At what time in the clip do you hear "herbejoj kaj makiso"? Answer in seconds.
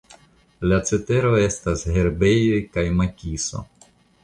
1.97-3.65